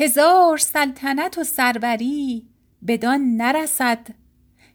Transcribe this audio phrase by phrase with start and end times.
[0.00, 2.46] هزار سلطنت و سروری
[2.86, 4.06] بدان نرسد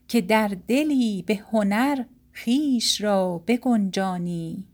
[0.08, 2.04] که در دلی به هنر
[2.44, 4.64] خویش را بگنجانی.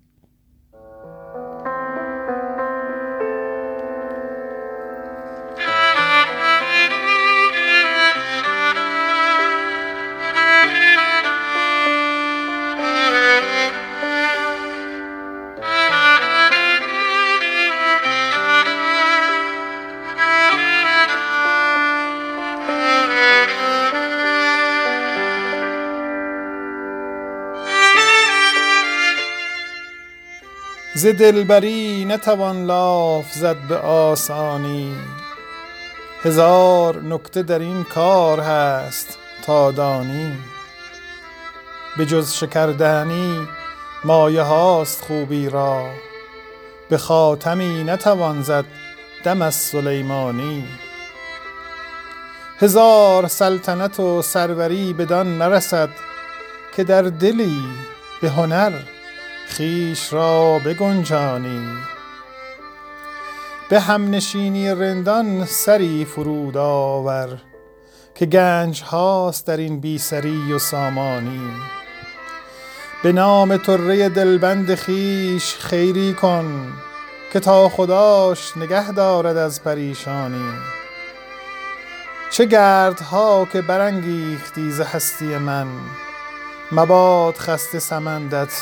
[31.02, 34.96] ز دلبری نتوان لاف زد به آسانی.
[36.22, 40.32] هزار نکته در این کار هست تا دانی.
[41.96, 43.48] به جز شکردهنی
[44.04, 45.86] مایه هاست خوبی را.
[46.88, 48.64] به خاتمی نتوان زد
[49.24, 50.64] دم از سلیمانی.
[52.58, 55.88] هزار سلطنت و سروری بدان نرسد
[56.76, 57.62] که در دلی
[58.20, 58.72] به هنر
[59.48, 61.66] خویش را بگنجانی.
[63.68, 67.38] به همنشینی رندان سری فرود آور
[68.14, 71.50] که گنج هاست در این بی سری و سامانی.
[73.02, 76.72] به نام طره دلبند خویش خیری کن
[77.32, 80.52] که تا خداش نگه دارد از پریشانی.
[82.30, 85.66] چه گردها که برانگیختی ز هستی من
[86.72, 88.52] مباد خسته سمندت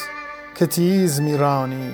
[0.54, 1.92] که تیز می رانی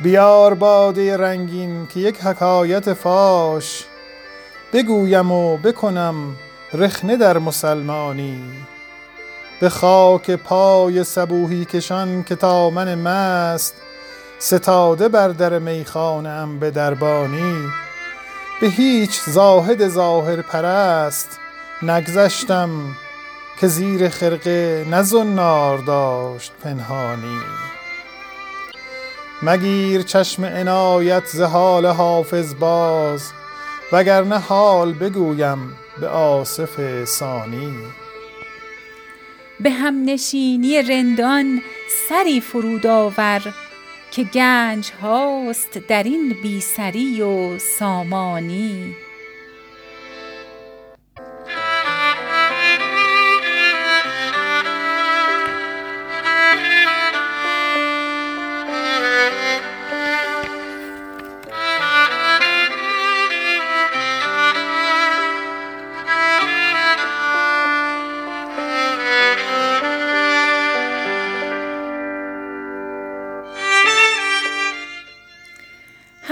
[0.00, 3.84] بیار باده رنگین که یک حکایت فاش
[4.72, 6.36] بگویم و بکنم
[6.72, 8.42] رخنه در مسلمانی.
[9.60, 13.74] به خاک پای صبوحی کشان که تا من مست
[14.38, 17.68] ستاده بر در میخانه ام به دربانی.
[18.60, 21.38] به هیچ زاهد ظاهرپرست
[21.82, 22.70] نگذشتم
[23.60, 25.02] که زیر خرقه نه
[25.86, 27.40] داشت پنهانی.
[29.42, 33.32] مگیر چشم عنایت ز حال حافظ باز
[33.92, 37.74] وگرنه حال بگویم به آصف ثانی.
[39.60, 41.62] به همنشینی رندان
[42.08, 43.54] سری فرود آور
[44.10, 48.96] که گنج هاست در این بی سری و سامانی.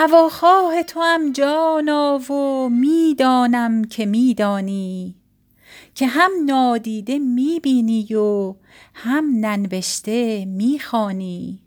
[0.02, 5.14] هواخواه توام جانا و می دانم که می دانی
[5.94, 8.54] که هم نادیده می بینی و
[8.94, 11.60] هم ننوشته می خوانی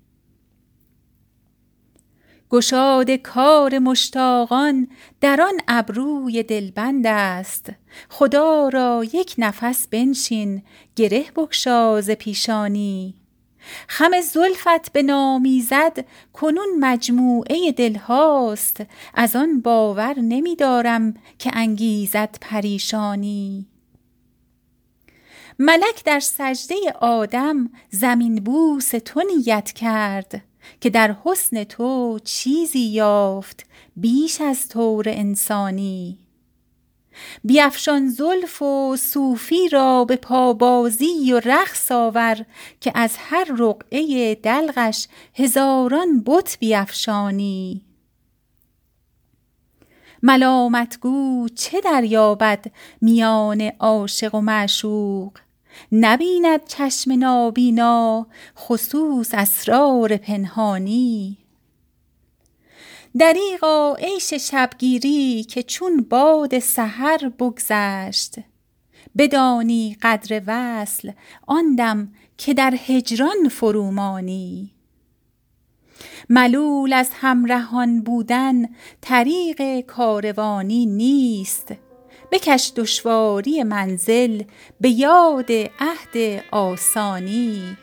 [2.50, 4.88] گشاد کار مشتاقان
[5.22, 7.72] در آن ابروی دلبند است.
[8.10, 10.64] خدا را یک نفس بنشین
[10.96, 13.25] گره بگشا ز پیشانی.
[13.88, 18.84] خم زلفت به نام ایزد کنون مجموعه دل هاست.
[19.14, 23.68] از آن باور نمی دارم که انگیزد پریشانی.
[25.60, 30.42] ملک در سجده آدم زمین بوس تو نیت کرد
[30.82, 33.66] که در حسن تو چیزی یافت
[33.96, 36.25] بیش از طور انسانی.
[37.44, 42.46] بیفشان زلف و صوفی را به پابازی و رقص آور
[42.82, 47.82] که از هر رقعه دلقش هزاران بت بیفشانی.
[50.24, 52.66] ملامت گو چه دریابد
[53.02, 55.32] میان عاشق و معشوق؟
[55.92, 58.28] نبیند چشم نابینا
[58.58, 61.45] خصوص اسرار پنهانی.
[63.20, 68.36] دریغا عیش شبگیری که چون باد سحر بگذشت.
[69.18, 71.12] بدانی قدر وصل
[71.48, 74.72] آن دم که در هجران فرومانی.
[76.30, 78.66] ملول از همرهان بودن
[79.02, 81.74] طریق کاروانی نیست.
[82.32, 84.44] بکش دشواری منزل
[84.82, 87.78] به یاد عهد آسانی.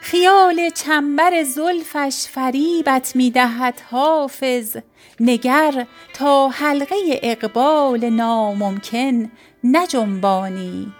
[0.00, 4.76] خیال چنبر زلفش فریبت می دهد حافظ.
[5.20, 9.30] نگر تا حلقه اقبال ناممکن
[9.64, 10.92] نجنبانی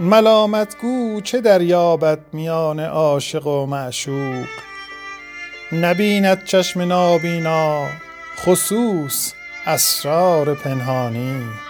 [0.00, 4.46] ملامت گو چه دریابد میان عاشق و معشوق؟
[5.72, 7.86] نبیند چشم نابینا
[8.36, 9.32] خصوص
[9.66, 11.67] اسرار پنهانی.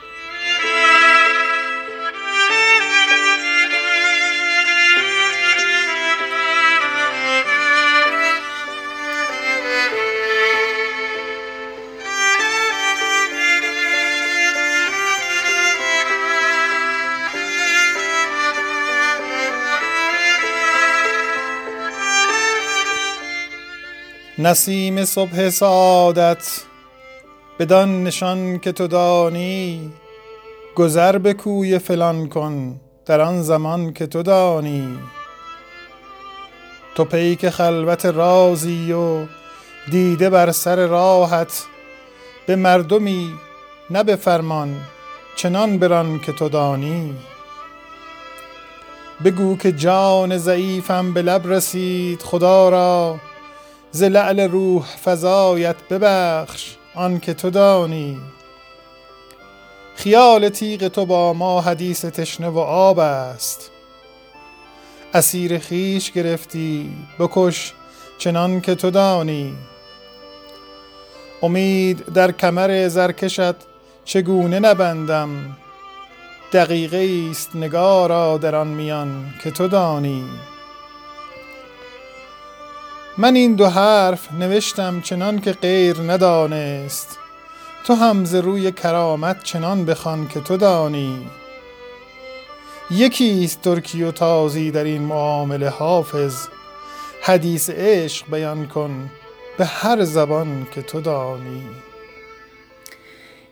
[24.49, 26.61] نسیم صبح سعادت
[27.59, 29.93] بدان نشان که تو دانی
[30.75, 34.99] گذر به کوی فلان کن در آن زمان که تو دانی.
[36.95, 39.27] تو پیک خلوت رازی و
[39.91, 41.65] دیده بر سر راحت
[42.47, 43.35] به مردمی
[43.91, 44.77] نه به فرمان
[45.37, 47.15] چنان بران که تو دانی.
[49.25, 53.19] بگو که جان ضعیفم به لب رسید خدا را
[53.91, 58.21] ز لعل روح فزایت ببخش آن که تو دانی.
[59.97, 63.71] خیال تیغ تو با ما حدیث تشنه و آب است.
[65.15, 67.73] اسیر خیش گرفتی بکش
[68.19, 69.55] چنان که تو دانی.
[71.43, 73.55] امید در کمر زرکشت
[74.05, 75.57] چگونه نبندم؟
[76.53, 80.25] دقیقه است نگارا در آن میان که تو دانی.
[83.21, 87.19] من این دو حرف نوشتم چنان که غیر ندانست.
[87.85, 91.27] تو هم ز روی کرامت چنان بخوان که تو دانی.
[92.91, 96.47] یکیست ترکی و تازی در این معامله حافظ.
[97.23, 99.11] حدیث عشق بیان کن
[99.59, 101.63] به هر زبان که تو دانی.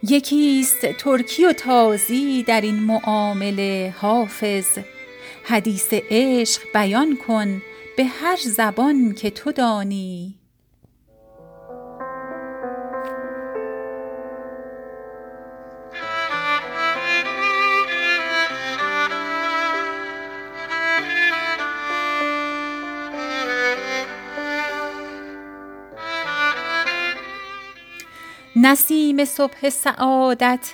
[0.02, 4.78] یکیست ترکی و تازی در این معامله حافظ.
[5.44, 7.62] حدیث عشق بیان کن
[7.96, 10.34] به هر زبان که تو دانی.
[28.56, 30.72] نسیم صبح سعادت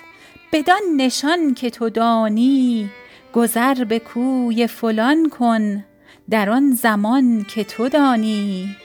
[0.53, 2.89] بدان نشان که تو دانی.
[3.33, 5.85] گذر به کوی فلان کن.
[6.33, 8.75] در آن زمان که تو دانی.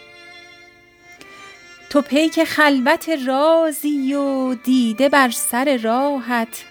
[1.90, 6.64] تو پیک خلوت رازی و دیده بر سر راحت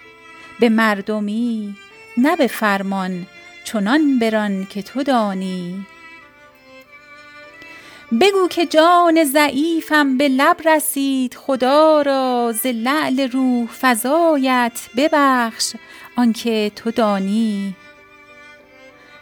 [0.59, 1.75] به مردمی
[2.17, 3.25] نه به فرمان
[3.63, 5.85] چنان بران که تو دانی.
[8.21, 11.33] بگو که جان ضعیفم به لب رسید.
[11.33, 15.73] خدا را ز لعل روح فزایت ببخش.
[16.15, 17.75] آنکه تو دانی.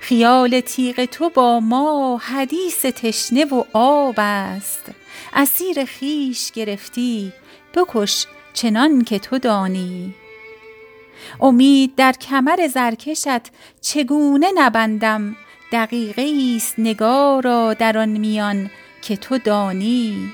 [0.07, 4.91] خیال تیغ تو با ما حدیث تشنه و آب است.
[5.33, 7.33] اسیر خویش گرفتی
[7.73, 10.13] بکش چنان که تو دانی.
[11.41, 15.35] امید در کمر زرکشت چگونه نبندم؟
[15.71, 18.69] دقیقه است نگارا در آن میان
[19.01, 20.33] که تو دانی.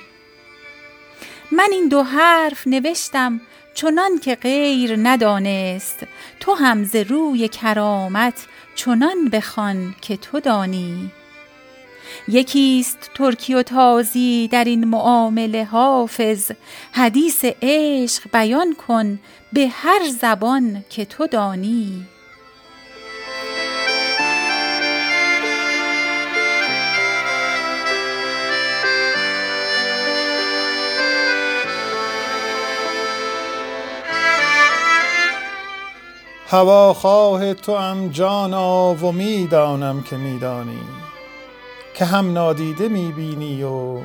[1.51, 3.41] من این دو حرف نوشتم
[3.73, 6.07] چنان که غیر ندانست
[6.39, 8.45] تو هم ز روی کرامت
[8.75, 11.12] چنان بخوان که تو دانی.
[12.27, 16.51] یکیست ترکی و تازی در این معامله حافظ
[16.92, 19.19] حدیث عشق بیان کن
[19.54, 22.07] به هر زبان که تو دانی.
[36.52, 40.81] هواخواه توام جانا و می دانم که می دانی
[41.94, 43.98] که هم نادیده می بینی و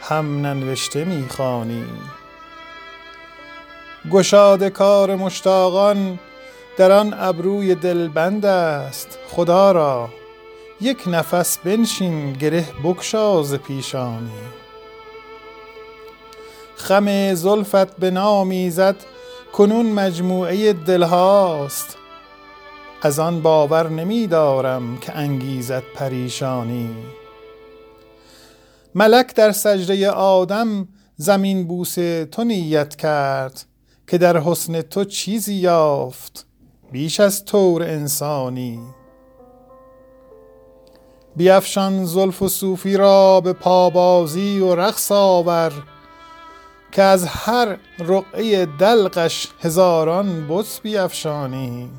[0.00, 1.84] هم ننوشته می خوانی
[4.10, 6.18] گشاد کار مشتاقان
[6.76, 10.08] در آن ابروی دلبند است خدا را
[10.80, 14.30] یک نفس بنشین گره بگشا ز پیشانی.
[16.76, 18.96] خم زلفت به نام ایزد
[19.52, 21.96] کنون مجموعه دلهاست
[23.02, 26.90] از آن باور نمی دارم که انگیزد پریشانی.
[28.94, 31.94] ملک در سجده آدم زمین بوس
[32.32, 33.64] تو نیت کرد
[34.06, 36.46] که در حسن تو چیزی یافت
[36.92, 38.80] بیش از طور انسانی.
[41.36, 45.72] بیفشان زلف و صوفی را به پابازی و رقص آور
[46.92, 51.90] که از هر رقعه دلقش هزاران بت بیفشانی.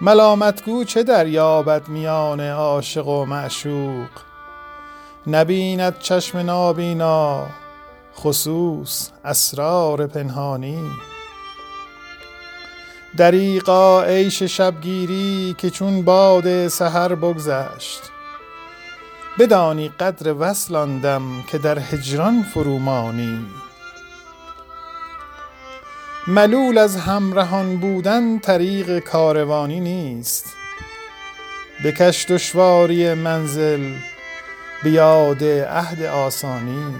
[0.00, 4.08] ملامتگو چه دریابد میان عاشق و معشوق؟
[5.26, 7.46] نبیند چشم نابینا
[8.16, 10.90] خصوص اسرار پنهانی.
[13.16, 18.00] دریقا عیش شبگیری که چون باد سحر بگذشت
[19.38, 20.74] بدانی قدر وصل
[21.46, 23.46] که در هجران فرومانی.
[26.26, 30.46] ملول از همرهان بودن طریق کاروانی نیست.
[31.84, 33.94] بکش دشواری منزل
[34.82, 36.94] بیاد عهد آسانی.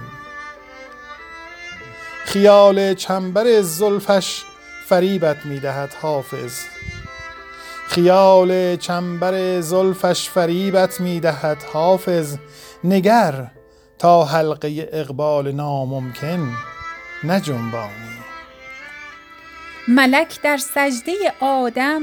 [2.25, 4.43] خیال چنبر زلفش
[4.87, 6.61] فریبت می‌دهد حافظ.
[7.91, 12.37] خیال چنبر زلفش فریبت می‌دهد حافظ.
[12.85, 13.51] نگر
[13.99, 16.53] تا حلقه اقبال ناممکن
[17.25, 18.19] نجنبانی.
[19.89, 22.03] ملک در سجده آدم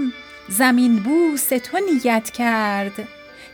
[0.49, 3.07] زمین بوس تو نیت کرد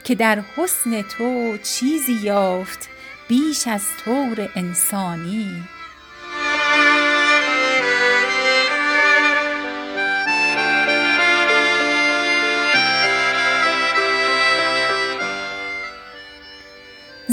[0.03, 2.89] که در حسن تو چیزی یافت
[3.27, 5.63] بیش از طور انسانی.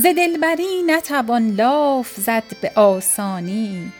[0.00, 3.92] ز دلبری نتوان لاف زد به آسانی.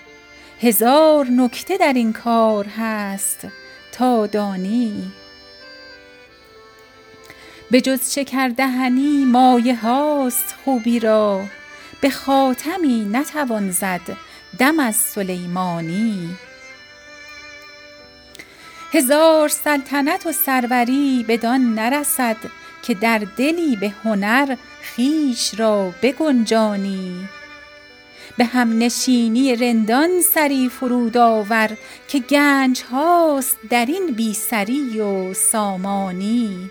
[0.61, 3.49] هزار نکته در این کار هست
[3.92, 5.12] تا دانی.
[7.71, 11.45] به جز شکردهنی مایه هاست خوبی را
[12.00, 14.16] به خاتمی نتوان زد
[14.59, 16.37] دم از سلیمانی.
[18.92, 22.37] هزار سلطنت و سروری بدان نرسد
[22.83, 27.28] که در دلی به هنر خویش را بگنجانی.
[28.38, 31.76] به همنشینی رندان سری فرود آور
[32.08, 36.70] که گنج هاست در این بی سری و سامانی.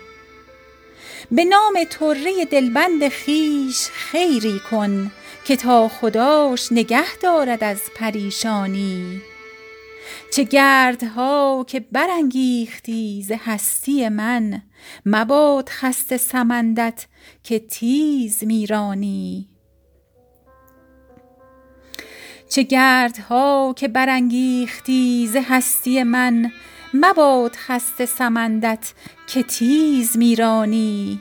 [1.30, 5.10] به نام طره دلبند خویش خیری کن
[5.44, 9.22] که تا خداش نگه دارد از پریشانی.
[10.32, 14.62] چه گردها که برانگیختی ز هستی من.
[15.06, 17.06] مباد خسته سمندت
[17.44, 19.48] که تیز می رانی
[22.48, 26.52] چه گردها که برانگیختی ز هستی من.
[26.94, 28.92] مباد خسته سمندت
[29.26, 31.20] که تیز می رانی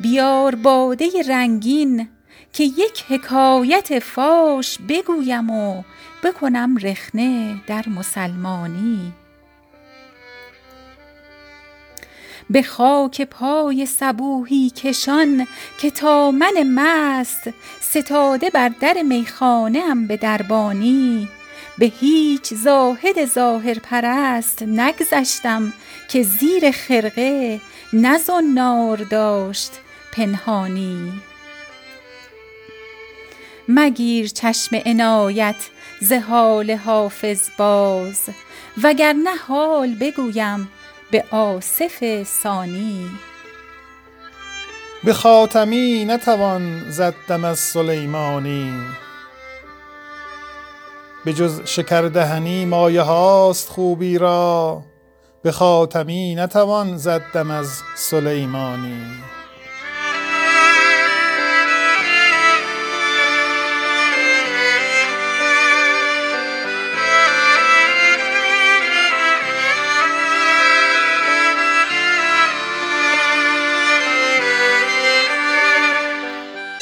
[0.00, 2.08] بیار باده رنگین
[2.52, 5.82] که یک حکایت فاش بگویم و
[6.24, 9.12] بکنم رخنه در مسلمانی.
[12.50, 15.46] به خاک پای صبوحی کشان
[15.78, 17.50] که تا من مست
[17.80, 21.28] ستاده بر در میخانه ام به دربانی.
[21.78, 25.72] به هیچ زاهد ظاهرپرست نگذشتم
[26.08, 27.60] که زیر خرقه
[27.92, 29.72] نه زنار داشت
[30.12, 31.12] پنهانی.
[33.68, 35.56] مگیر چشم عنایت
[36.00, 38.20] ز حال حافظ باز
[38.82, 40.68] وگرنه حال بگویم
[41.10, 43.10] به آصف ثانی.
[45.04, 48.72] به خاتمی نتوان زد دم از سلیمانی
[51.24, 54.82] به جز شکردهنی مایه هاست خوبی را
[55.42, 59.02] به خاتمی نتوان زد دم از سلیمانی.